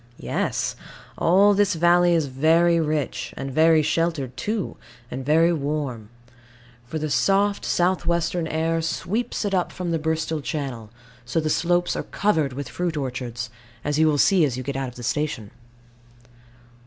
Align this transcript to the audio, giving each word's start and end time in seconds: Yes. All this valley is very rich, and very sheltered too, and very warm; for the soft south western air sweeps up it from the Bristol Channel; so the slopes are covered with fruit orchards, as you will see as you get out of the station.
Yes. 0.17 0.75
All 1.15 1.53
this 1.53 1.75
valley 1.75 2.15
is 2.15 2.25
very 2.25 2.79
rich, 2.79 3.35
and 3.37 3.51
very 3.51 3.83
sheltered 3.83 4.35
too, 4.35 4.75
and 5.11 5.23
very 5.23 5.53
warm; 5.53 6.09
for 6.87 6.97
the 6.97 7.07
soft 7.11 7.63
south 7.63 8.07
western 8.07 8.47
air 8.47 8.81
sweeps 8.81 9.45
up 9.45 9.69
it 9.69 9.75
from 9.75 9.91
the 9.91 9.99
Bristol 9.99 10.41
Channel; 10.41 10.89
so 11.23 11.39
the 11.39 11.51
slopes 11.51 11.95
are 11.95 12.01
covered 12.01 12.53
with 12.53 12.67
fruit 12.67 12.97
orchards, 12.97 13.51
as 13.83 13.99
you 13.99 14.07
will 14.07 14.17
see 14.17 14.43
as 14.43 14.57
you 14.57 14.63
get 14.63 14.75
out 14.75 14.87
of 14.87 14.95
the 14.95 15.03
station. 15.03 15.51